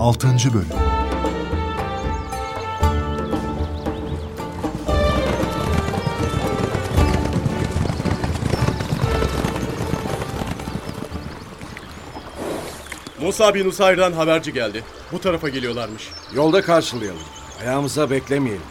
6. 0.00 0.28
Bölüm 0.28 0.66
Musa 13.20 13.54
bin 13.54 13.66
Usayr'dan 13.66 14.12
haberci 14.12 14.52
geldi. 14.52 14.84
Bu 15.12 15.20
tarafa 15.20 15.48
geliyorlarmış. 15.48 16.08
Yolda 16.34 16.62
karşılayalım. 16.62 17.20
Ayağımıza 17.60 18.10
beklemeyelim. 18.10 18.62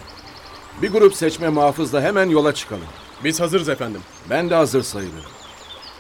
Bir 0.82 0.92
grup 0.92 1.16
seçme 1.16 1.50
muhafızla 1.50 2.02
hemen 2.02 2.30
yola 2.30 2.54
çıkalım. 2.54 2.88
Biz 3.24 3.40
hazırız 3.40 3.70
efendim. 3.70 4.02
Ben 4.30 4.50
de 4.50 4.56
hazır 4.56 4.84
sayılırım. 4.84 5.32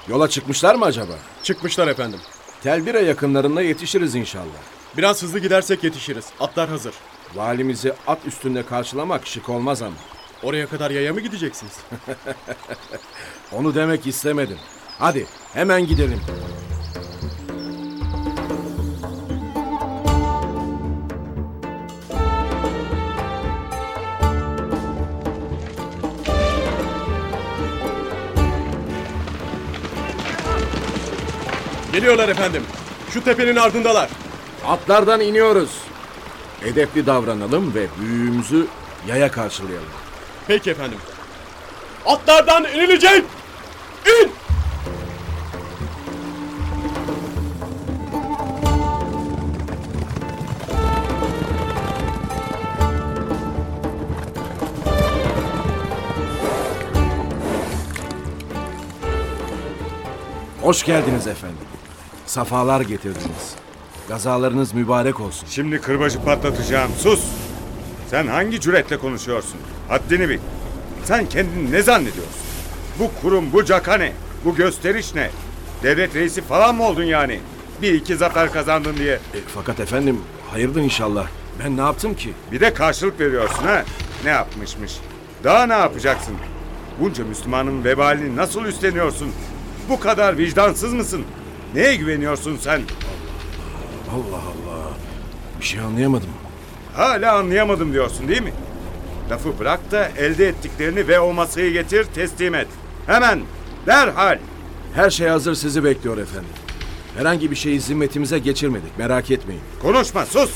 Yola 0.07 0.29
çıkmışlar 0.29 0.75
mı 0.75 0.85
acaba? 0.85 1.13
Çıkmışlar 1.43 1.87
efendim. 1.87 2.19
Telbire 2.63 2.99
yakınlarında 2.99 3.61
yetişiriz 3.61 4.15
inşallah. 4.15 4.78
Biraz 4.97 5.23
hızlı 5.23 5.39
gidersek 5.39 5.83
yetişiriz. 5.83 6.25
Atlar 6.39 6.69
hazır. 6.69 6.93
Valimizi 7.35 7.93
at 8.07 8.19
üstünde 8.25 8.65
karşılamak 8.65 9.27
şık 9.27 9.49
olmaz 9.49 9.81
ama. 9.81 9.95
Oraya 10.43 10.67
kadar 10.67 10.91
yaya 10.91 11.13
mı 11.13 11.21
gideceksiniz? 11.21 11.73
Onu 13.51 13.75
demek 13.75 14.07
istemedim. 14.07 14.57
Hadi 14.99 15.25
hemen 15.53 15.87
gidelim. 15.87 16.21
Geliyorlar 31.93 32.29
efendim. 32.29 32.63
Şu 33.13 33.23
tepenin 33.23 33.55
ardındalar. 33.55 34.09
Atlardan 34.67 35.21
iniyoruz. 35.21 35.69
Edepli 36.65 37.05
davranalım 37.05 37.73
ve 37.75 37.87
büyüğümüzü 38.01 38.67
yaya 39.07 39.31
karşılayalım. 39.31 39.89
Peki 40.47 40.71
efendim. 40.71 40.97
Atlardan 42.05 42.63
inilecek! 42.63 43.23
İn! 44.07 44.31
Hoş 60.61 60.85
geldiniz 60.85 61.27
efendim. 61.27 61.57
Safalar 62.25 62.81
getirdiniz. 62.81 63.55
Gazalarınız 64.09 64.73
mübarek 64.73 65.19
olsun. 65.19 65.47
Şimdi 65.49 65.81
kırbacı 65.81 66.23
patlatacağım. 66.23 66.91
Sus! 66.97 67.23
Sen 68.09 68.27
hangi 68.27 68.61
cüretle 68.61 68.97
konuşuyorsun? 68.97 69.59
Haddini 69.87 70.29
bil. 70.29 70.39
Sen 71.03 71.29
kendini 71.29 71.71
ne 71.71 71.81
zannediyorsun? 71.81 72.33
Bu 72.99 73.11
kurum, 73.21 73.53
bu 73.53 73.65
caka 73.65 73.93
ne? 73.93 74.13
Bu 74.45 74.55
gösteriş 74.55 75.15
ne? 75.15 75.29
Devlet 75.83 76.15
reisi 76.15 76.41
falan 76.41 76.75
mı 76.75 76.83
oldun 76.83 77.03
yani? 77.03 77.39
Bir 77.81 77.93
iki 77.93 78.15
zafer 78.15 78.53
kazandın 78.53 78.97
diye. 78.97 79.13
E, 79.13 79.37
fakat 79.55 79.79
efendim 79.79 80.21
hayırdır 80.51 80.81
inşallah. 80.81 81.27
Ben 81.63 81.77
ne 81.77 81.81
yaptım 81.81 82.13
ki? 82.13 82.33
Bir 82.51 82.59
de 82.59 82.73
karşılık 82.73 83.19
veriyorsun 83.19 83.63
ha? 83.63 83.83
Ne 84.23 84.29
yapmışmış? 84.29 84.97
Daha 85.43 85.65
ne 85.65 85.73
yapacaksın? 85.73 86.35
Bunca 86.99 87.25
Müslümanın 87.25 87.83
vebalini 87.83 88.35
nasıl 88.35 88.65
üstleniyorsun? 88.65 89.31
Bu 89.89 89.99
kadar 89.99 90.37
vicdansız 90.37 90.93
mısın? 90.93 91.23
Neye 91.75 91.95
güveniyorsun 91.95 92.57
sen? 92.57 92.81
Allah 94.15 94.37
Allah. 94.37 94.89
Bir 95.59 95.65
şey 95.65 95.79
anlayamadım. 95.79 96.29
Hala 96.93 97.35
anlayamadım 97.35 97.93
diyorsun 97.93 98.27
değil 98.27 98.41
mi? 98.41 98.53
Lafı 99.31 99.59
bırak 99.59 99.91
da 99.91 100.09
elde 100.17 100.47
ettiklerini 100.47 101.07
ve 101.07 101.19
o 101.19 101.33
masayı 101.33 101.73
getir 101.73 102.03
teslim 102.15 102.55
et. 102.55 102.67
Hemen, 103.05 103.41
derhal. 103.85 104.39
Her 104.95 105.09
şey 105.09 105.27
hazır 105.27 105.55
sizi 105.55 105.83
bekliyor 105.83 106.17
efendim. 106.17 106.49
Herhangi 107.17 107.51
bir 107.51 107.55
şeyi 107.55 107.79
zimmetimize 107.79 108.39
geçirmedik 108.39 108.97
merak 108.97 109.31
etmeyin. 109.31 109.61
Konuşma, 109.81 110.25
sus. 110.25 110.51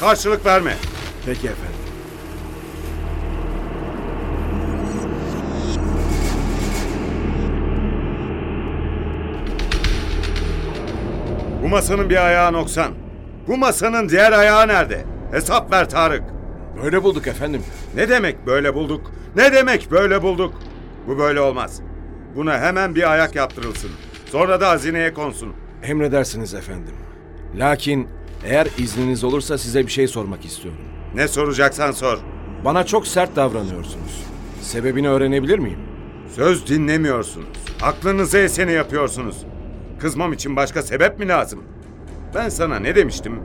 Karşılık 0.00 0.46
verme. 0.46 0.76
Peki 1.26 1.46
efendim. 1.46 1.77
Bu 11.68 11.72
masanın 11.72 12.10
bir 12.10 12.26
ayağı 12.26 12.52
noksan. 12.52 12.92
Bu 13.48 13.56
masanın 13.56 14.08
diğer 14.08 14.32
ayağı 14.32 14.68
nerede? 14.68 15.04
Hesap 15.30 15.72
ver 15.72 15.88
Tarık. 15.88 16.22
Böyle 16.82 17.02
bulduk 17.02 17.26
efendim. 17.26 17.62
Ne 17.94 18.08
demek 18.08 18.46
böyle 18.46 18.74
bulduk? 18.74 19.12
Ne 19.36 19.52
demek 19.52 19.90
böyle 19.90 20.22
bulduk? 20.22 20.54
Bu 21.06 21.18
böyle 21.18 21.40
olmaz. 21.40 21.80
Buna 22.36 22.60
hemen 22.60 22.94
bir 22.94 23.12
ayak 23.12 23.34
yaptırılsın. 23.36 23.90
Sonra 24.26 24.60
da 24.60 24.68
hazineye 24.68 25.14
konsun. 25.14 25.52
Emredersiniz 25.82 26.54
efendim. 26.54 26.94
Lakin 27.56 28.08
eğer 28.44 28.68
izniniz 28.78 29.24
olursa 29.24 29.58
size 29.58 29.86
bir 29.86 29.92
şey 29.92 30.08
sormak 30.08 30.44
istiyorum. 30.44 30.80
Ne 31.14 31.28
soracaksan 31.28 31.92
sor. 31.92 32.18
Bana 32.64 32.86
çok 32.86 33.06
sert 33.06 33.36
davranıyorsunuz. 33.36 34.24
Sebebini 34.60 35.08
öğrenebilir 35.08 35.58
miyim? 35.58 35.80
Söz 36.36 36.66
dinlemiyorsunuz. 36.66 37.58
Aklınıza 37.82 38.38
eseni 38.38 38.72
yapıyorsunuz. 38.72 39.36
Kızmam 39.98 40.32
için 40.32 40.56
başka 40.56 40.82
sebep 40.82 41.18
mi 41.18 41.28
lazım? 41.28 41.62
Ben 42.34 42.48
sana 42.48 42.78
ne 42.78 42.94
demiştim? 42.94 43.40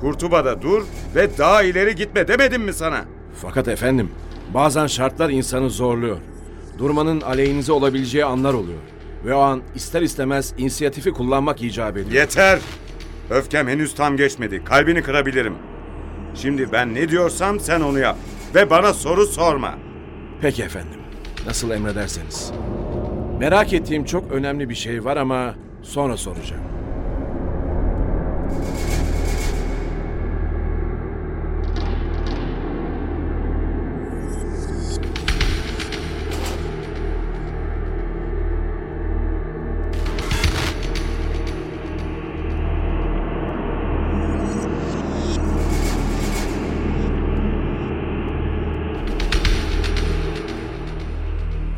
Kurtuba'da 0.00 0.62
dur 0.62 0.82
ve 1.14 1.38
daha 1.38 1.62
ileri 1.62 1.94
gitme 1.94 2.28
demedim 2.28 2.62
mi 2.62 2.72
sana? 2.72 3.04
Fakat 3.42 3.68
efendim, 3.68 4.10
bazen 4.54 4.86
şartlar 4.86 5.30
insanı 5.30 5.70
zorluyor. 5.70 6.16
Durmanın 6.78 7.20
aleyhinize 7.20 7.72
olabileceği 7.72 8.24
anlar 8.24 8.54
oluyor. 8.54 8.78
Ve 9.24 9.34
o 9.34 9.38
an 9.40 9.62
ister 9.74 10.02
istemez 10.02 10.54
inisiyatifi 10.58 11.12
kullanmak 11.12 11.62
icap 11.62 11.96
ediyor. 11.96 12.10
Yeter! 12.10 12.58
Öfkem 13.30 13.68
henüz 13.68 13.94
tam 13.94 14.16
geçmedi. 14.16 14.64
Kalbini 14.64 15.02
kırabilirim. 15.02 15.54
Şimdi 16.34 16.72
ben 16.72 16.94
ne 16.94 17.08
diyorsam 17.08 17.60
sen 17.60 17.80
onu 17.80 17.98
yap. 17.98 18.16
Ve 18.54 18.70
bana 18.70 18.92
soru 18.92 19.26
sorma. 19.26 19.74
Peki 20.40 20.62
efendim, 20.62 21.00
nasıl 21.46 21.70
emrederseniz. 21.70 22.52
Merak 23.38 23.72
ettiğim 23.72 24.04
çok 24.04 24.32
önemli 24.32 24.68
bir 24.68 24.74
şey 24.74 25.04
var 25.04 25.16
ama 25.16 25.54
sonra 25.86 26.16
soracağım. 26.16 26.75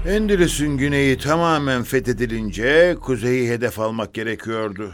Endülüs'ün 0.08 0.76
güneyi 0.76 1.18
tamamen 1.18 1.82
fethedilince 1.82 2.96
kuzeyi 3.02 3.50
hedef 3.50 3.78
almak 3.78 4.14
gerekiyordu. 4.14 4.90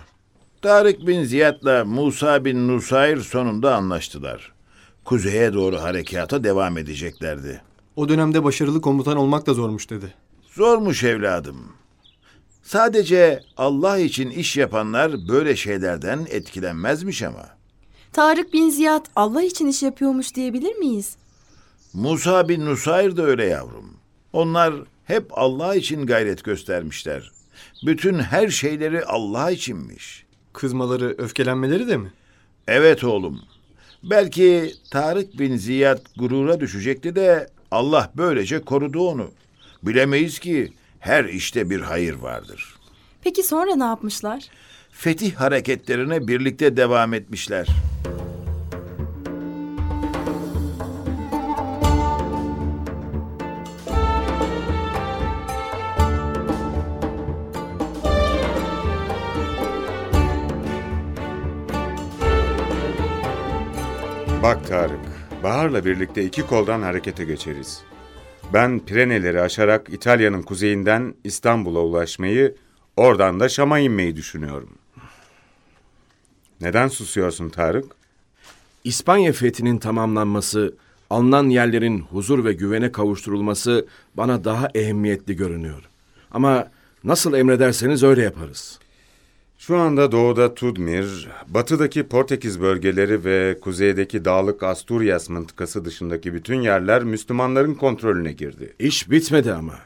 Tarık 0.63 1.07
bin 1.07 1.25
Ziyad'la 1.25 1.85
Musa 1.85 2.45
bin 2.45 2.69
Nusayr 2.69 3.17
sonunda 3.17 3.75
anlaştılar. 3.75 4.53
Kuzeye 5.05 5.53
doğru 5.53 5.77
harekata 5.77 6.45
devam 6.45 6.79
edeceklerdi. 6.79 7.63
O 7.97 8.09
dönemde 8.09 8.45
başarılı 8.45 8.81
komutan 8.81 9.17
olmak 9.17 9.47
da 9.47 9.55
zormuş 9.55 9.91
dedi. 9.91 10.15
Zormuş 10.53 11.05
evladım. 11.05 11.73
Sadece 12.63 13.41
Allah 13.57 13.99
için 13.99 14.31
iş 14.31 14.57
yapanlar 14.57 15.29
böyle 15.29 15.57
şeylerden 15.57 16.27
etkilenmezmiş 16.31 17.23
ama. 17.23 17.49
Tarık 18.13 18.53
bin 18.53 18.71
Ziyad 18.71 19.07
Allah 19.17 19.43
için 19.43 19.67
iş 19.67 19.83
yapıyormuş 19.83 20.35
diyebilir 20.35 20.77
miyiz? 20.77 21.17
Musa 21.93 22.49
bin 22.49 22.67
Nusayr 22.67 23.17
da 23.17 23.23
öyle 23.23 23.45
yavrum. 23.45 23.97
Onlar 24.33 24.75
hep 25.05 25.39
Allah 25.39 25.75
için 25.75 26.07
gayret 26.07 26.45
göstermişler. 26.45 27.31
Bütün 27.87 28.19
her 28.19 28.49
şeyleri 28.49 29.05
Allah 29.05 29.51
içinmiş. 29.51 30.25
Kızmaları, 30.53 31.15
öfkelenmeleri 31.19 31.89
de 31.89 31.97
mi? 31.97 32.13
Evet 32.69 33.05
oğlum. 33.05 33.41
Belki 34.03 34.73
Tarık 34.91 35.39
bin 35.39 35.57
Ziyad 35.57 36.01
gurura 36.17 36.61
düşecekti 36.61 37.17
de 37.17 37.49
Allah 37.71 38.13
böylece 38.17 38.61
korudu 38.61 39.09
onu. 39.09 39.31
Bilemeyiz 39.83 40.39
ki 40.39 40.73
her 41.01 41.25
işte 41.25 41.71
bir 41.71 41.81
hayır 41.81 42.15
vardır. 42.15 42.75
Peki 43.23 43.43
sonra 43.43 43.77
ne 43.77 43.85
yapmışlar? 43.85 44.45
Fetih 44.91 45.35
hareketlerine 45.35 46.29
birlikte 46.29 46.77
devam 46.77 47.15
etmişler. 47.15 47.67
Bak 64.55 64.67
Tarık, 64.69 65.01
Bahar'la 65.43 65.85
birlikte 65.85 66.25
iki 66.25 66.47
koldan 66.47 66.83
harekete 66.83 67.25
geçeriz. 67.25 67.83
Ben 68.53 68.81
Pireneleri 68.81 69.41
aşarak 69.41 69.89
İtalya'nın 69.93 70.43
kuzeyinden 70.43 71.15
İstanbul'a 71.25 71.79
ulaşmayı, 71.79 72.55
oradan 72.97 73.41
da 73.41 73.49
Şam'a 73.49 73.79
inmeyi 73.79 74.17
düşünüyorum. 74.17 74.71
Neden 76.61 76.89
susuyorsun 76.89 77.49
Tarık? 77.49 77.85
İspanya 78.85 79.33
fethinin 79.33 79.79
tamamlanması, 79.79 80.75
alınan 81.11 81.49
yerlerin 81.49 81.99
huzur 82.01 82.45
ve 82.45 82.53
güvene 82.53 82.93
kavuşturulması 82.93 83.87
bana 84.15 84.45
daha 84.45 84.69
ehemmiyetli 84.75 85.37
görünüyor. 85.37 85.83
Ama 86.31 86.71
nasıl 87.05 87.35
emrederseniz 87.35 88.03
öyle 88.03 88.23
yaparız. 88.23 88.79
Şu 89.59 89.77
anda 89.77 90.13
doğuda 90.13 90.55
Tudmir, 90.55 91.29
batıdaki 91.49 92.03
Portekiz 92.03 92.61
bölgeleri 92.61 93.25
ve 93.25 93.59
kuzeydeki 93.61 94.25
dağlık 94.25 94.63
Asturias 94.63 95.29
mıntıkası 95.29 95.85
dışındaki 95.85 96.35
bütün 96.35 96.61
yerler 96.61 97.05
Müslümanların 97.05 97.75
kontrolüne 97.75 98.33
girdi. 98.33 98.75
İş 98.79 99.11
bitmedi 99.11 99.53
ama. 99.53 99.79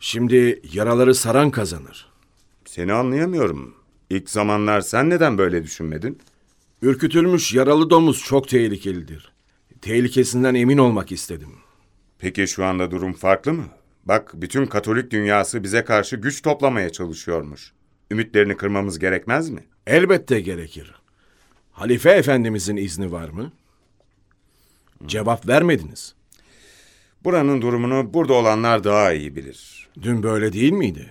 Şimdi 0.00 0.60
yaraları 0.72 1.14
saran 1.14 1.50
kazanır. 1.50 2.08
Seni 2.64 2.92
anlayamıyorum. 2.92 3.74
İlk 4.10 4.30
zamanlar 4.30 4.80
sen 4.80 5.10
neden 5.10 5.38
böyle 5.38 5.62
düşünmedin? 5.62 6.18
Ürkütülmüş 6.82 7.54
yaralı 7.54 7.90
domuz 7.90 8.24
çok 8.24 8.48
tehlikelidir. 8.48 9.32
Tehlikesinden 9.80 10.54
emin 10.54 10.78
olmak 10.78 11.12
istedim. 11.12 11.50
Peki 12.18 12.48
şu 12.48 12.64
anda 12.64 12.90
durum 12.90 13.12
farklı 13.12 13.52
mı? 13.52 13.64
Bak 14.04 14.32
bütün 14.34 14.66
Katolik 14.66 15.10
dünyası 15.10 15.62
bize 15.62 15.84
karşı 15.84 16.16
güç 16.16 16.42
toplamaya 16.42 16.90
çalışıyormuş. 16.90 17.72
Ümitlerini 18.10 18.56
kırmamız 18.56 18.98
gerekmez 18.98 19.50
mi? 19.50 19.64
Elbette 19.86 20.40
gerekir. 20.40 20.94
Halife 21.72 22.10
Efendimizin 22.10 22.76
izni 22.76 23.12
var 23.12 23.28
mı? 23.28 23.52
Cevap 25.06 25.48
vermediniz. 25.48 26.14
Buranın 27.24 27.62
durumunu 27.62 28.14
burada 28.14 28.32
olanlar 28.32 28.84
daha 28.84 29.12
iyi 29.12 29.36
bilir. 29.36 29.88
Dün 30.02 30.22
böyle 30.22 30.52
değil 30.52 30.72
miydi? 30.72 31.10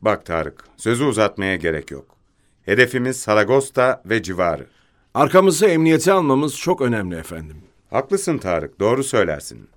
Bak 0.00 0.26
Tarık, 0.26 0.64
sözü 0.76 1.04
uzatmaya 1.04 1.56
gerek 1.56 1.90
yok. 1.90 2.16
Hedefimiz 2.62 3.16
Saragosta 3.16 4.02
ve 4.06 4.22
civarı. 4.22 4.66
Arkamızı 5.14 5.66
emniyete 5.66 6.12
almamız 6.12 6.56
çok 6.56 6.80
önemli 6.80 7.16
efendim. 7.16 7.56
Haklısın 7.90 8.38
Tarık, 8.38 8.80
doğru 8.80 9.04
söylersin. 9.04 9.68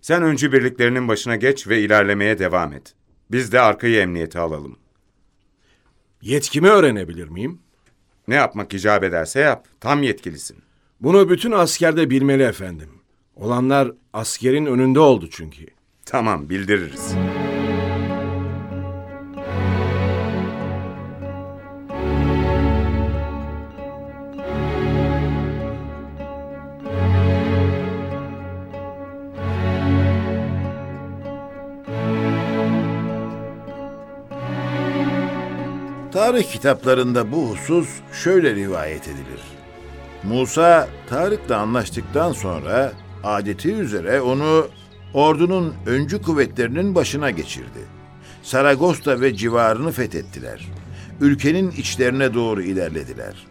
Sen 0.00 0.22
öncü 0.22 0.52
birliklerinin 0.52 1.08
başına 1.08 1.36
geç 1.36 1.68
ve 1.68 1.80
ilerlemeye 1.80 2.38
devam 2.38 2.72
et. 2.72 2.94
Biz 3.30 3.52
de 3.52 3.60
arkayı 3.60 4.00
emniyete 4.00 4.38
alalım. 4.38 4.76
Yetkimi 6.24 6.68
öğrenebilir 6.68 7.28
miyim? 7.28 7.58
Ne 8.28 8.34
yapmak 8.34 8.74
icap 8.74 9.04
ederse 9.04 9.40
yap, 9.40 9.66
tam 9.80 10.02
yetkilisin. 10.02 10.56
Bunu 11.00 11.28
bütün 11.28 11.52
askerde 11.52 12.10
bilmeli 12.10 12.42
efendim. 12.42 12.88
Olanlar 13.36 13.92
askerin 14.12 14.66
önünde 14.66 15.00
oldu 15.00 15.28
çünkü. 15.30 15.66
Tamam, 16.06 16.48
bildiririz. 16.50 17.14
Tarih 36.14 36.44
kitaplarında 36.44 37.32
bu 37.32 37.50
husus 37.50 37.88
şöyle 38.12 38.54
rivayet 38.54 39.08
edilir. 39.08 39.40
Musa 40.24 40.88
Tarık'la 41.08 41.56
anlaştıktan 41.56 42.32
sonra 42.32 42.92
adeti 43.24 43.72
üzere 43.72 44.20
onu 44.20 44.66
ordunun 45.14 45.74
öncü 45.86 46.22
kuvvetlerinin 46.22 46.94
başına 46.94 47.30
geçirdi. 47.30 47.80
Saragosta 48.42 49.20
ve 49.20 49.34
civarını 49.36 49.92
fethettiler. 49.92 50.68
Ülkenin 51.20 51.70
içlerine 51.70 52.34
doğru 52.34 52.62
ilerlediler. 52.62 53.46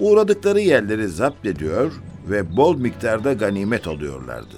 Uğradıkları 0.00 0.60
yerleri 0.60 1.08
zapt 1.08 1.46
ediyor 1.46 1.92
ve 2.30 2.56
bol 2.56 2.78
miktarda 2.78 3.32
ganimet 3.32 3.86
alıyorlardı. 3.86 4.56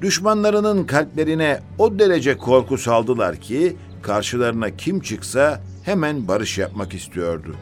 Düşmanlarının 0.00 0.84
kalplerine 0.84 1.60
o 1.78 1.98
derece 1.98 2.36
korku 2.36 2.78
saldılar 2.78 3.36
ki 3.36 3.76
karşılarına 4.02 4.76
kim 4.76 5.00
çıksa 5.00 5.60
hemen 5.82 6.28
barış 6.28 6.58
yapmak 6.58 6.94
istiyordu. 6.94 7.56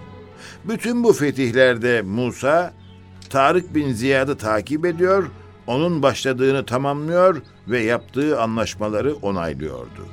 Bütün 0.64 1.04
bu 1.04 1.12
fetihlerde 1.12 2.02
Musa 2.02 2.72
Tarık 3.30 3.74
bin 3.74 3.92
Ziyad'ı 3.92 4.38
takip 4.38 4.86
ediyor, 4.86 5.30
onun 5.66 6.02
başladığını 6.02 6.66
tamamlıyor 6.66 7.42
ve 7.68 7.80
yaptığı 7.80 8.40
anlaşmaları 8.40 9.14
onaylıyordu. 9.14 10.06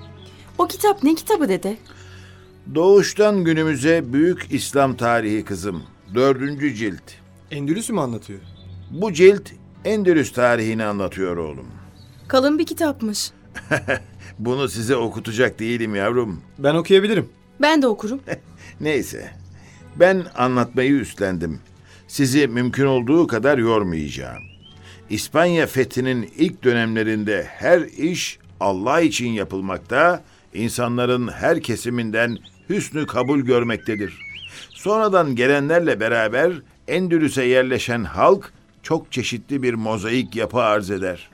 O 0.58 0.68
kitap 0.68 1.04
ne 1.04 1.16
kitabı 1.16 1.50
dede? 1.50 1.78
Doğuştan 2.76 3.44
günümüze 3.44 4.14
büyük 4.14 4.48
İslam 4.50 4.96
tarihi 4.96 5.46
kızım. 5.46 5.84
Dördüncü 6.16 6.76
cilt. 6.76 7.04
Endülüs'ü 7.52 7.94
mü 7.94 8.00
anlatıyor? 8.00 8.40
Bu 8.92 9.14
cilt 9.14 9.50
Endülüs 9.86 10.32
tarihini 10.32 10.84
anlatıyor 10.84 11.38
oğlum. 11.38 11.68
Kalın 12.28 12.60
bir 12.60 12.66
kitapmış. 12.66 13.32
Bunu 14.40 14.70
size 14.70 14.96
okutacak 14.96 15.60
değilim 15.60 15.96
yavrum. 15.96 16.42
Ben 16.58 16.76
okuyabilirim. 16.76 17.30
Ben 17.62 17.82
de 17.82 17.88
okurum. 17.88 18.20
Neyse. 18.82 19.32
Ben 19.96 20.26
anlatmayı 20.36 20.92
üstlendim. 20.92 21.60
Sizi 22.08 22.48
mümkün 22.48 22.86
olduğu 22.86 23.28
kadar 23.28 23.58
yormayacağım. 23.58 24.44
İspanya 25.10 25.68
fethinin 25.68 26.32
ilk 26.38 26.64
dönemlerinde 26.64 27.44
her 27.50 27.82
iş 27.82 28.40
Allah 28.60 29.02
için 29.02 29.30
yapılmakta, 29.30 30.24
insanların 30.54 31.28
her 31.28 31.62
kesiminden 31.62 32.38
hüsnü 32.70 33.08
kabul 33.08 33.40
görmektedir. 33.40 34.14
Sonradan 34.70 35.36
gelenlerle 35.36 36.00
beraber 36.00 36.52
Endülüs'e 36.88 37.44
yerleşen 37.44 38.04
halk 38.04 38.54
çok 38.84 39.12
çeşitli 39.12 39.64
bir 39.64 39.74
mozaik 39.74 40.36
yapı 40.36 40.60
arz 40.60 40.92
eder. 40.92 41.30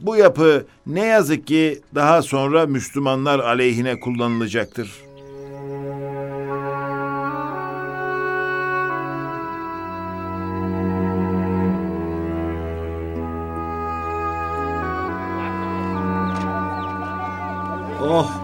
Bu 0.00 0.16
yapı 0.16 0.66
ne 0.86 1.04
yazık 1.06 1.46
ki 1.46 1.80
daha 1.94 2.22
sonra 2.22 2.66
Müslümanlar 2.66 3.38
aleyhine 3.38 4.00
kullanılacaktır. 4.00 4.92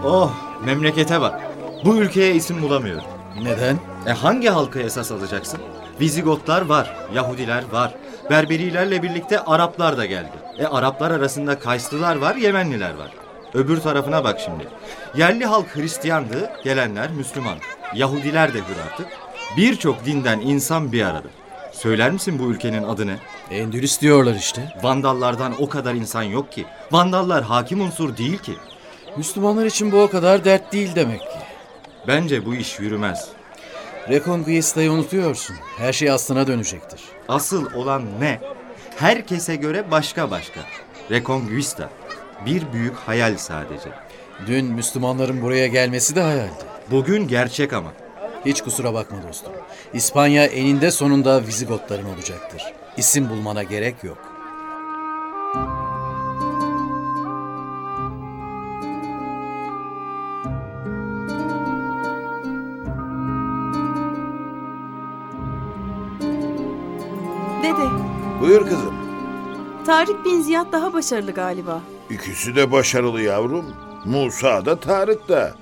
Oh 0.09 0.31
memlekete 0.65 1.21
bak. 1.21 1.41
Bu 1.85 1.97
ülkeye 1.97 2.35
isim 2.35 2.61
bulamıyorum. 2.61 3.03
Neden? 3.41 3.79
E 4.07 4.11
hangi 4.11 4.49
halkı 4.49 4.79
esas 4.79 5.11
alacaksın? 5.11 5.59
Vizigotlar 6.01 6.61
var, 6.61 6.95
Yahudiler 7.13 7.63
var. 7.71 7.93
Berberilerle 8.29 9.03
birlikte 9.03 9.39
Araplar 9.39 9.97
da 9.97 10.05
geldi. 10.05 10.31
E 10.57 10.65
Araplar 10.65 11.11
arasında 11.11 11.59
Kayslılar 11.59 12.15
var, 12.15 12.35
Yemenliler 12.35 12.93
var. 12.93 13.11
Öbür 13.53 13.79
tarafına 13.79 14.23
bak 14.23 14.39
şimdi. 14.39 14.67
Yerli 15.15 15.45
halk 15.45 15.75
Hristiyandı, 15.75 16.51
gelenler 16.63 17.11
Müslüman. 17.11 17.57
Yahudiler 17.95 18.53
de 18.53 18.57
hür 18.57 18.91
artık. 18.91 19.07
Birçok 19.57 20.05
dinden 20.05 20.39
insan 20.39 20.91
bir 20.91 21.05
arada. 21.05 21.27
Söyler 21.71 22.11
misin 22.11 22.39
bu 22.39 22.43
ülkenin 22.43 22.83
adını? 22.83 23.15
Endülüs 23.51 24.01
diyorlar 24.01 24.35
işte. 24.35 24.73
Vandallardan 24.83 25.53
o 25.59 25.69
kadar 25.69 25.93
insan 25.93 26.23
yok 26.23 26.51
ki. 26.51 26.65
Vandallar 26.91 27.43
hakim 27.43 27.81
unsur 27.81 28.17
değil 28.17 28.37
ki. 28.37 28.53
Müslümanlar 29.17 29.65
için 29.65 29.91
bu 29.91 30.01
o 30.01 30.09
kadar 30.09 30.45
dert 30.45 30.73
değil 30.73 30.95
demek 30.95 31.19
ki. 31.19 31.37
Bence 32.07 32.45
bu 32.45 32.55
iş 32.55 32.79
yürümez. 32.79 33.27
Reconquista'yı 34.09 34.91
unutuyorsun. 34.91 35.55
Her 35.77 35.93
şey 35.93 36.11
aslına 36.11 36.47
dönecektir. 36.47 37.01
Asıl 37.27 37.73
olan 37.73 38.03
ne? 38.19 38.39
Herkese 38.95 39.55
göre 39.55 39.91
başka 39.91 40.31
başka. 40.31 40.59
Reconquista. 41.11 41.89
Bir 42.45 42.73
büyük 42.73 42.95
hayal 42.95 43.37
sadece. 43.37 43.89
Dün 44.47 44.65
Müslümanların 44.65 45.41
buraya 45.41 45.67
gelmesi 45.67 46.15
de 46.15 46.21
hayaldi. 46.21 46.63
Bugün 46.91 47.27
gerçek 47.27 47.73
ama. 47.73 47.93
Hiç 48.45 48.61
kusura 48.61 48.93
bakma 48.93 49.17
dostum. 49.27 49.53
İspanya 49.93 50.45
eninde 50.45 50.91
sonunda 50.91 51.47
Vizigotların 51.47 52.05
olacaktır. 52.05 52.63
İsim 52.97 53.29
bulmana 53.29 53.63
gerek 53.63 54.03
yok. 54.03 54.28
Buyur 68.41 68.61
kızım. 68.63 68.93
Tarık 69.85 70.25
bin 70.25 70.41
Ziyad 70.41 70.71
daha 70.71 70.93
başarılı 70.93 71.31
galiba. 71.31 71.81
İkisi 72.09 72.55
de 72.55 72.71
başarılı 72.71 73.21
yavrum. 73.21 73.65
Musa 74.05 74.65
da 74.65 74.79
Tarık 74.79 75.29
da. 75.29 75.55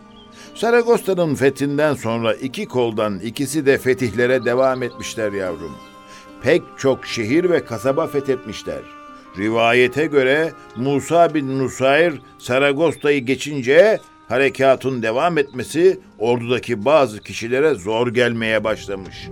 Saragosta'nın 0.55 1.35
fethinden 1.35 1.93
sonra 1.93 2.33
iki 2.33 2.65
koldan 2.65 3.19
ikisi 3.19 3.65
de 3.65 3.77
fetihlere 3.77 4.45
devam 4.45 4.83
etmişler 4.83 5.31
yavrum. 5.31 5.71
Pek 6.43 6.61
çok 6.77 7.05
şehir 7.05 7.49
ve 7.49 7.65
kasaba 7.65 8.07
fethetmişler. 8.07 8.81
Rivayete 9.37 10.05
göre 10.05 10.51
Musa 10.75 11.33
bin 11.33 11.59
Nusayr 11.59 12.13
Saragosta'yı 12.37 13.25
geçince 13.25 13.99
harekatın 14.27 15.01
devam 15.03 15.37
etmesi 15.37 15.99
ordudaki 16.19 16.85
bazı 16.85 17.19
kişilere 17.19 17.73
zor 17.73 18.07
gelmeye 18.07 18.63
başlamış. 18.63 19.27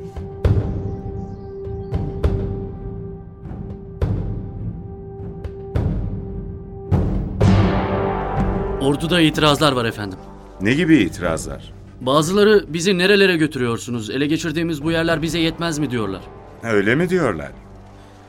Orduda 8.85 9.21
itirazlar 9.21 9.71
var 9.71 9.85
efendim. 9.85 10.19
Ne 10.61 10.73
gibi 10.73 10.97
itirazlar? 10.97 11.73
Bazıları 12.01 12.65
bizi 12.67 12.97
nerelere 12.97 13.37
götürüyorsunuz? 13.37 14.09
Ele 14.09 14.27
geçirdiğimiz 14.27 14.83
bu 14.83 14.91
yerler 14.91 15.21
bize 15.21 15.39
yetmez 15.39 15.79
mi 15.79 15.91
diyorlar. 15.91 16.21
Öyle 16.63 16.95
mi 16.95 17.09
diyorlar? 17.09 17.51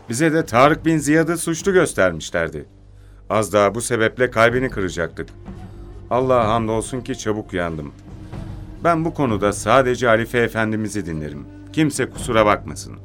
Bize 0.09 0.33
de 0.33 0.45
Tarık 0.47 0.87
bin 0.87 0.99
Ziyad'ı 0.99 1.39
suçlu 1.39 1.73
göstermişlerdi. 1.73 2.67
Az 3.31 3.53
daha 3.53 3.75
bu 3.75 3.81
sebeple 3.81 4.31
kalbini 4.31 4.71
kıracaktık. 4.71 5.29
Allah'a 6.11 6.49
hamdolsun 6.49 7.01
ki 7.01 7.19
çabuk 7.19 7.53
uyandım. 7.53 7.93
Ben 8.85 9.05
bu 9.05 9.15
konuda 9.15 9.53
sadece 9.53 10.07
Halife 10.07 10.39
Efendimiz'i 10.39 11.07
dinlerim. 11.07 11.47
Kimse 11.73 12.11
kusura 12.11 12.47
bakmasın. 12.47 12.97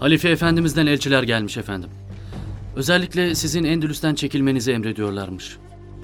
Halife 0.00 0.28
Efendimiz'den 0.28 0.86
elçiler 0.86 1.22
gelmiş 1.22 1.56
efendim. 1.56 1.90
Özellikle 2.76 3.34
sizin 3.34 3.64
Endülüs'ten 3.64 4.14
çekilmenizi 4.14 4.72
emrediyorlarmış. 4.72 5.58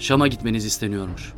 Şam'a 0.05 0.29
gitmeniz 0.29 0.65
isteniyormuş. 0.65 1.33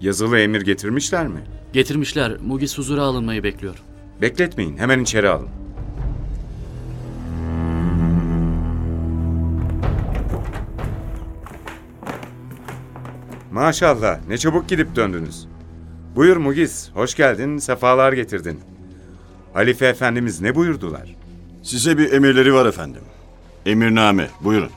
Yazılı 0.00 0.38
emir 0.38 0.60
getirmişler 0.60 1.26
mi? 1.26 1.40
Getirmişler, 1.72 2.36
Mugis 2.46 2.78
huzura 2.78 3.02
alınmayı 3.02 3.42
bekliyor. 3.42 3.82
Bekletmeyin, 4.20 4.76
hemen 4.76 5.00
içeri 5.00 5.28
alın. 5.28 5.48
Maşallah, 13.52 14.20
ne 14.28 14.38
çabuk 14.38 14.68
gidip 14.68 14.96
döndünüz. 14.96 15.46
Buyur 16.16 16.36
Mugiz, 16.36 16.90
hoş 16.94 17.14
geldin, 17.14 17.58
sefalar 17.58 18.12
getirdin. 18.12 18.60
Halife 19.52 19.86
Efendimiz 19.86 20.40
ne 20.40 20.54
buyurdular? 20.54 21.16
Size 21.62 21.98
bir 21.98 22.12
emirleri 22.12 22.54
var 22.54 22.66
efendim. 22.66 23.02
Emirname, 23.66 24.28
buyurun. 24.40 24.70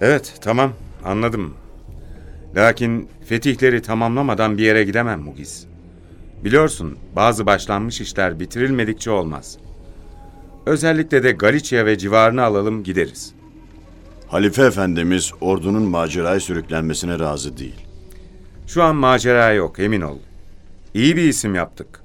Evet, 0.00 0.34
tamam, 0.40 0.72
anladım. 1.04 1.54
Lakin 2.56 3.08
fetihleri 3.24 3.82
tamamlamadan 3.82 4.58
bir 4.58 4.62
yere 4.62 4.84
gidemem 4.84 5.20
Mugiz. 5.20 5.66
Biliyorsun, 6.44 6.98
bazı 7.16 7.46
başlanmış 7.46 8.00
işler 8.00 8.40
bitirilmedikçe 8.40 9.10
olmaz. 9.10 9.58
Özellikle 10.66 11.22
de 11.22 11.32
Galicia 11.32 11.86
ve 11.86 11.98
civarını 11.98 12.42
alalım 12.42 12.82
gideriz. 12.82 13.34
Halife 14.28 14.62
Efendimiz 14.62 15.32
ordunun 15.40 15.82
maceraya 15.82 16.40
sürüklenmesine 16.40 17.18
razı 17.18 17.58
değil. 17.58 17.86
Şu 18.66 18.82
an 18.82 18.96
macera 18.96 19.52
yok, 19.52 19.78
emin 19.78 20.00
ol. 20.00 20.18
İyi 20.94 21.16
bir 21.16 21.22
isim 21.22 21.54
yaptık. 21.54 22.02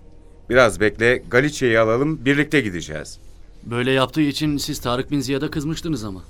Biraz 0.50 0.80
bekle, 0.80 1.24
Galicia'yı 1.30 1.82
alalım, 1.82 2.26
birlikte 2.26 2.62
gideceğiz. 2.62 3.20
Böyle 3.66 3.92
yaptığı 3.92 4.22
için 4.22 4.58
siz 4.58 4.80
Tarık 4.82 5.12
bin 5.12 5.20
Ziyad'a 5.20 5.52
kızmıştınız 5.52 6.04
ama. 6.04 6.22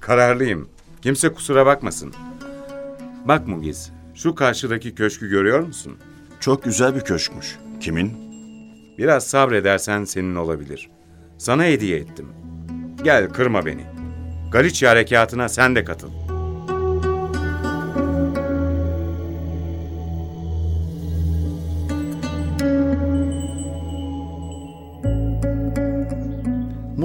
Kararlıyım. 0.00 0.68
Kimse 1.02 1.32
kusura 1.32 1.66
bakmasın. 1.66 2.14
Bak 3.24 3.48
Mugiz, 3.48 3.92
şu 4.14 4.34
karşıdaki 4.34 4.94
köşkü 4.94 5.28
görüyor 5.28 5.60
musun? 5.60 5.96
Çok 6.40 6.64
güzel 6.64 6.94
bir 6.94 7.00
köşkmüş. 7.00 7.58
Kimin? 7.80 8.12
Biraz 8.98 9.26
sabredersen 9.26 10.04
senin 10.04 10.34
olabilir. 10.34 10.90
Sana 11.38 11.64
hediye 11.64 11.98
ettim. 11.98 12.28
Gel 13.04 13.28
kırma 13.28 13.66
beni. 13.66 13.84
Galicia 14.52 14.90
harekatına 14.90 15.48
sen 15.48 15.76
de 15.76 15.84
katıl. 15.84 16.10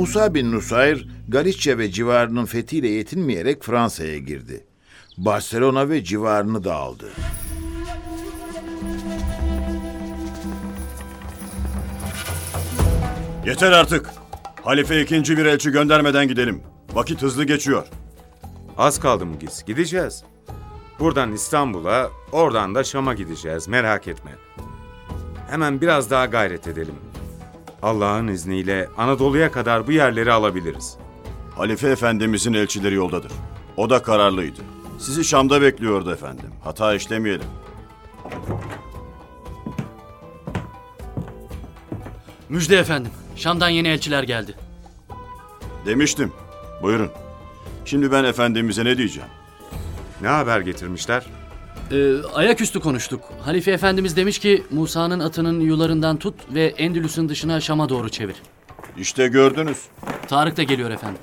Musa 0.07 0.33
bin 0.33 0.51
Nusayr, 0.51 1.07
Galicia 1.27 1.77
ve 1.77 1.91
civarının 1.91 2.45
fethiyle 2.45 2.87
yetinmeyerek 2.87 3.63
Fransa'ya 3.63 4.17
girdi. 4.17 4.65
Barcelona 5.17 5.89
ve 5.89 6.03
civarını 6.03 6.63
da 6.63 6.75
aldı. 6.75 7.11
Yeter 13.45 13.71
artık. 13.71 14.09
Halife 14.63 15.01
ikinci 15.01 15.37
bir 15.37 15.45
elçi 15.45 15.71
göndermeden 15.71 16.27
gidelim. 16.27 16.63
Vakit 16.93 17.21
hızlı 17.21 17.43
geçiyor. 17.43 17.87
Az 18.77 18.99
kaldı 18.99 19.25
Mugiz, 19.25 19.63
gideceğiz. 19.65 20.23
Buradan 20.99 21.33
İstanbul'a, 21.33 22.09
oradan 22.31 22.75
da 22.75 22.83
Şam'a 22.83 23.13
gideceğiz, 23.13 23.67
merak 23.67 24.07
etme. 24.07 24.31
Hemen 25.49 25.81
biraz 25.81 26.11
daha 26.11 26.25
gayret 26.25 26.67
edelim. 26.67 26.95
Allah'ın 27.81 28.27
izniyle 28.27 28.89
Anadolu'ya 28.97 29.51
kadar 29.51 29.87
bu 29.87 29.91
yerleri 29.91 30.31
alabiliriz. 30.31 30.97
Halife 31.55 31.89
Efendimizin 31.89 32.53
elçileri 32.53 32.95
yoldadır. 32.95 33.31
O 33.77 33.89
da 33.89 34.01
kararlıydı. 34.03 34.61
Sizi 34.99 35.23
Şam'da 35.25 35.61
bekliyordu 35.61 36.11
efendim. 36.13 36.49
Hata 36.63 36.93
işlemeyelim. 36.93 37.47
Müjde 42.49 42.77
efendim, 42.77 43.11
Şam'dan 43.35 43.69
yeni 43.69 43.87
elçiler 43.87 44.23
geldi. 44.23 44.55
Demiştim. 45.85 46.31
Buyurun. 46.81 47.09
Şimdi 47.85 48.11
ben 48.11 48.23
efendimize 48.23 48.85
ne 48.85 48.97
diyeceğim? 48.97 49.29
Ne 50.21 50.27
haber 50.27 50.59
getirmişler? 50.59 51.25
Ee, 51.91 52.13
ayaküstü 52.33 52.79
konuştuk. 52.79 53.21
Halife 53.41 53.71
Efendimiz 53.71 54.17
demiş 54.17 54.39
ki 54.39 54.63
Musa'nın 54.71 55.19
atının 55.19 55.59
yularından 55.59 56.17
tut 56.17 56.35
ve 56.53 56.65
Endülüs'ün 56.65 57.29
dışına 57.29 57.61
Şam'a 57.61 57.89
doğru 57.89 58.09
çevir. 58.09 58.35
İşte 58.97 59.27
gördünüz. 59.27 59.77
Tarık 60.27 60.57
da 60.57 60.63
geliyor 60.63 60.91
efendim. 60.91 61.21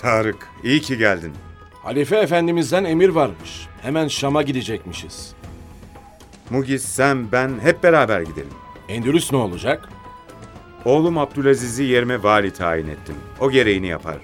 Tarık, 0.00 0.48
iyi 0.64 0.80
ki 0.80 0.98
geldin. 0.98 1.32
Halife 1.82 2.16
Efendimiz'den 2.16 2.84
emir 2.84 3.08
varmış. 3.08 3.66
Hemen 3.82 4.08
Şam'a 4.08 4.42
gidecekmişiz. 4.42 5.32
Mugiz, 6.50 6.84
sen, 6.84 7.32
ben 7.32 7.60
hep 7.62 7.82
beraber 7.82 8.20
gidelim. 8.20 8.52
Endülüs 8.88 9.32
ne 9.32 9.38
olacak? 9.38 9.88
Oğlum 10.84 11.18
Abdülaziz'i 11.18 11.82
yerime 11.82 12.22
vali 12.22 12.52
tayin 12.52 12.88
ettim. 12.88 13.14
O 13.40 13.50
gereğini 13.50 13.86
yapar. 13.86 14.16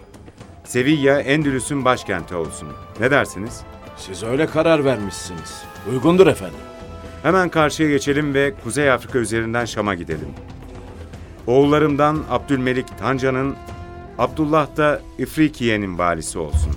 Sevilla, 0.64 1.20
Endülüs'ün 1.20 1.84
başkenti 1.84 2.34
olsun. 2.34 2.68
Ne 3.00 3.10
dersiniz? 3.10 3.60
Siz 4.06 4.22
öyle 4.22 4.46
karar 4.46 4.84
vermişsiniz. 4.84 5.62
Uygundur 5.92 6.26
efendim. 6.26 6.58
Hemen 7.22 7.48
karşıya 7.48 7.88
geçelim 7.88 8.34
ve 8.34 8.54
Kuzey 8.64 8.90
Afrika 8.90 9.18
üzerinden 9.18 9.64
Şam'a 9.64 9.94
gidelim. 9.94 10.28
Oğullarımdan 11.46 12.18
Abdülmelik 12.30 12.98
Tanca'nın, 12.98 13.56
Abdullah 14.18 14.76
da 14.76 15.00
İfrikiye'nin 15.18 15.98
valisi 15.98 16.38
olsun. 16.38 16.72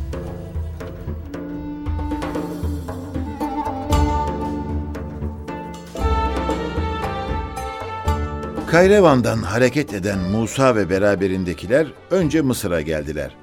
Kayrevan'dan 8.72 9.38
hareket 9.38 9.94
eden 9.94 10.20
Musa 10.20 10.76
ve 10.76 10.90
beraberindekiler 10.90 11.88
önce 12.12 12.42
Mısır'a 12.42 12.82
geldiler. 12.82 13.36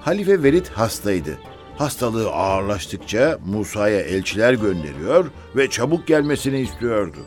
Halife 0.00 0.42
Velid 0.42 0.66
hastaydı. 0.66 1.38
Hastalığı 1.78 2.30
ağırlaştıkça 2.30 3.38
Musa'ya 3.46 4.00
elçiler 4.00 4.54
gönderiyor 4.54 5.26
ve 5.56 5.70
çabuk 5.70 6.06
gelmesini 6.06 6.60
istiyordu. 6.60 7.18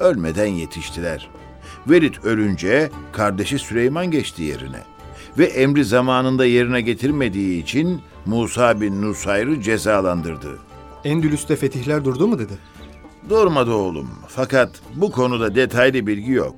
Ölmeden 0.00 0.46
yetiştiler. 0.46 1.30
Velid 1.86 2.14
ölünce 2.24 2.90
kardeşi 3.12 3.58
Süleyman 3.58 4.10
geçti 4.10 4.42
yerine. 4.42 4.80
Ve 5.38 5.44
emri 5.44 5.84
zamanında 5.84 6.46
yerine 6.46 6.80
getirmediği 6.80 7.62
için 7.62 8.00
Musa 8.26 8.80
bin 8.80 9.02
Nusayr'ı 9.02 9.60
cezalandırdı. 9.60 10.58
Endülüs'te 11.04 11.56
fetihler 11.56 12.04
durdu 12.04 12.28
mu 12.28 12.38
dedi. 12.38 12.52
Durmadı 13.28 13.72
oğlum. 13.72 14.10
Fakat 14.28 14.70
bu 14.94 15.10
konuda 15.10 15.54
detaylı 15.54 16.06
bilgi 16.06 16.32
yok. 16.32 16.54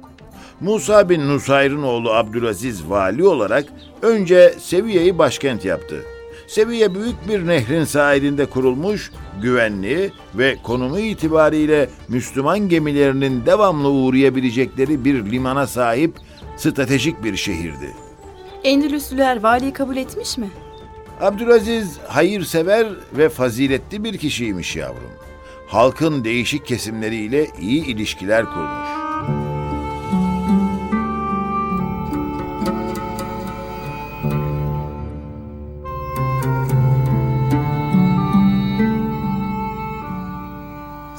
Musa 0.60 1.08
bin 1.08 1.28
Nusayr'ın 1.28 1.82
oğlu 1.82 2.12
Abdülaziz 2.12 2.90
vali 2.90 3.26
olarak 3.26 3.64
önce 4.02 4.54
Seviye'yi 4.58 5.18
başkent 5.18 5.64
yaptı. 5.64 6.04
Seviye 6.48 6.94
büyük 6.94 7.28
bir 7.28 7.46
nehrin 7.46 7.84
sahilinde 7.84 8.46
kurulmuş, 8.46 9.10
güvenli 9.42 10.12
ve 10.34 10.56
konumu 10.62 10.98
itibariyle 10.98 11.88
Müslüman 12.08 12.68
gemilerinin 12.68 13.46
devamlı 13.46 13.88
uğrayabilecekleri 13.88 15.04
bir 15.04 15.30
limana 15.30 15.66
sahip 15.66 16.14
stratejik 16.56 17.24
bir 17.24 17.36
şehirdi. 17.36 17.94
Endülüslüler 18.64 19.42
valiyi 19.42 19.72
kabul 19.72 19.96
etmiş 19.96 20.38
mi? 20.38 20.50
Abdülaziz 21.20 21.98
hayırsever 22.08 22.86
ve 23.12 23.28
faziletli 23.28 24.04
bir 24.04 24.18
kişiymiş 24.18 24.76
yavrum. 24.76 25.12
Halkın 25.66 26.24
değişik 26.24 26.66
kesimleriyle 26.66 27.46
iyi 27.60 27.86
ilişkiler 27.86 28.44
kurmuş. 28.44 29.07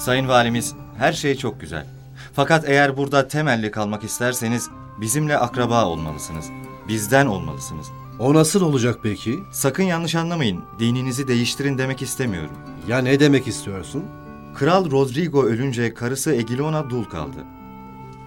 Sayın 0.10 0.28
Valimiz, 0.28 0.76
her 0.98 1.14
şey 1.14 1.36
çok 1.36 1.62
güzel. 1.62 1.86
Fakat 2.34 2.70
eğer 2.70 2.98
burada 2.98 3.28
temelli 3.28 3.72
kalmak 3.72 4.04
isterseniz 4.04 4.70
bizimle 5.02 5.38
akraba 5.38 5.86
olmalısınız. 5.86 6.46
Bizden 6.88 7.26
olmalısınız. 7.26 7.88
O 8.20 8.34
nasıl 8.34 8.62
olacak 8.62 9.00
peki? 9.04 9.40
Sakın 9.52 9.84
yanlış 9.84 10.16
anlamayın. 10.16 10.64
Dininizi 10.80 11.28
değiştirin 11.28 11.78
demek 11.78 12.02
istemiyorum. 12.02 12.52
Ya 12.88 12.98
ne 12.98 13.20
demek 13.20 13.48
istiyorsun? 13.48 14.04
Kral 14.56 14.92
Rodrigo 14.92 15.44
ölünce 15.44 15.94
karısı 15.94 16.34
Egilona 16.34 16.90
dul 16.90 17.04
kaldı. 17.04 17.46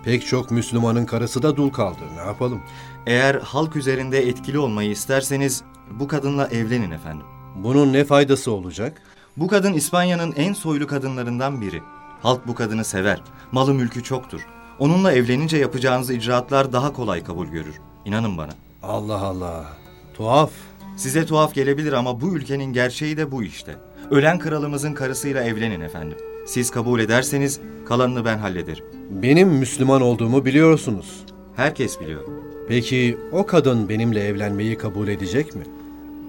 Pek 0.05 0.27
çok 0.27 0.51
Müslümanın 0.51 1.07
karısı 1.07 1.43
da 1.43 1.57
dul 1.57 1.71
kaldı. 1.71 2.01
Ne 2.15 2.23
yapalım? 2.23 2.63
Eğer 3.07 3.35
halk 3.35 3.77
üzerinde 3.77 4.29
etkili 4.29 4.59
olmayı 4.59 4.91
isterseniz 4.91 5.63
bu 5.91 6.09
kadınla 6.09 6.49
evlenin 6.49 6.91
efendim. 6.91 7.27
Bunun 7.57 7.93
ne 7.93 8.05
faydası 8.05 8.53
olacak? 8.53 9.03
Bu 9.37 9.49
kadın 9.49 9.73
İspanya'nın 9.73 10.33
en 10.37 10.53
soylu 10.53 10.87
kadınlarından 10.87 11.61
biri. 11.61 11.83
Halk 12.23 12.47
bu 12.47 12.55
kadını 12.55 12.85
sever. 12.85 13.21
Malı 13.53 13.75
mülkü 13.75 14.03
çoktur. 14.03 14.47
Onunla 14.79 15.13
evlenince 15.13 15.57
yapacağınız 15.57 16.11
icraatlar 16.11 16.73
daha 16.73 16.93
kolay 16.93 17.25
kabul 17.25 17.47
görür. 17.47 17.81
İnanın 18.05 18.39
bana. 18.39 18.53
Allah 18.83 19.21
Allah. 19.21 19.67
Tuhaf. 20.15 20.51
Size 20.97 21.27
tuhaf 21.27 21.55
gelebilir 21.55 21.93
ama 21.93 22.21
bu 22.21 22.37
ülkenin 22.37 22.73
gerçeği 22.73 23.17
de 23.17 23.33
bu 23.33 23.43
işte. 23.43 23.77
Ölen 24.11 24.39
kralımızın 24.39 24.95
karısıyla 24.95 25.45
evlenin 25.45 25.81
efendim. 25.81 26.19
Siz 26.47 26.71
kabul 26.71 27.01
ederseniz 27.01 27.61
kalanını 27.87 28.25
ben 28.25 28.39
hallederim. 28.39 28.85
Benim 29.11 29.49
Müslüman 29.49 30.03
olduğumu 30.03 30.45
biliyorsunuz. 30.45 31.25
Herkes 31.57 32.01
biliyor. 32.01 32.23
Peki 32.69 33.19
o 33.33 33.47
kadın 33.47 33.89
benimle 33.89 34.25
evlenmeyi 34.25 34.79
kabul 34.79 35.09
edecek 35.09 35.55
mi? 35.55 35.63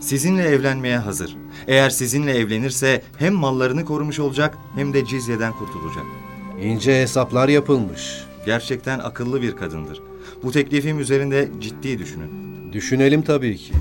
Sizinle 0.03 0.43
evlenmeye 0.43 0.98
hazır. 0.98 1.38
Eğer 1.67 1.89
sizinle 1.89 2.38
evlenirse 2.38 3.01
hem 3.17 3.33
mallarını 3.33 3.86
korumuş 3.86 4.19
olacak 4.19 4.57
hem 4.75 4.93
de 4.93 5.05
cizyeden 5.05 5.53
kurtulacak. 5.53 6.03
İnce 6.62 7.01
hesaplar 7.01 7.50
yapılmış. 7.50 8.24
Gerçekten 8.45 9.00
akıllı 9.00 9.41
bir 9.41 9.55
kadındır. 9.55 10.01
Bu 10.43 10.51
teklifim 10.51 11.00
üzerinde 11.00 11.50
ciddi 11.60 12.00
düşünün. 12.00 12.29
Düşünelim 12.74 13.22
tabii 13.22 13.57
ki. 13.57 13.74